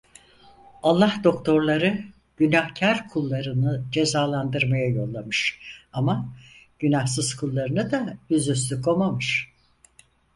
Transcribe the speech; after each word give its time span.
Allah 0.83 1.13
doktorları 1.23 2.03
günahkar 2.37 3.07
kullarını 3.09 3.83
cezalandırmaya 3.91 4.87
yollamış, 4.89 5.59
ama 5.93 6.33
günahsız 6.79 7.35
kullarını 7.35 7.91
da 7.91 8.17
yüzüstü 8.29 8.81
komamış! 8.81 9.51